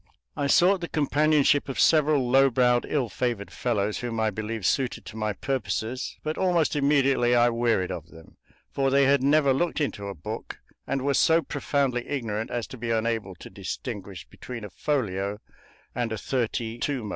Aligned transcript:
I 0.35 0.47
sought 0.47 0.81
the 0.81 0.87
companionship 0.87 1.69
of 1.69 1.79
several 1.79 2.27
low 2.27 2.49
browed, 2.49 2.87
ill 2.89 3.07
favored 3.07 3.51
fellows 3.51 3.99
whom 3.99 4.19
I 4.19 4.31
believed 4.31 4.65
suited 4.65 5.05
to 5.05 5.15
my 5.15 5.31
purposes, 5.33 6.17
but 6.23 6.39
almost 6.39 6.75
immediately 6.75 7.35
I 7.35 7.49
wearied 7.49 7.91
of 7.91 8.07
them, 8.07 8.37
for 8.71 8.89
they 8.89 9.03
had 9.05 9.21
never 9.21 9.53
looked 9.53 9.79
into 9.79 10.07
a 10.07 10.15
book 10.15 10.57
and 10.87 11.03
were 11.03 11.13
so 11.13 11.43
profoundly 11.43 12.07
ignorant 12.09 12.49
as 12.49 12.65
to 12.69 12.79
be 12.79 12.89
unable 12.89 13.35
to 13.35 13.51
distinguish 13.51 14.25
between 14.25 14.63
a 14.63 14.71
folio 14.71 15.39
and 15.93 16.11
a 16.11 16.17
thirty 16.17 16.79
twomo. 16.79 17.09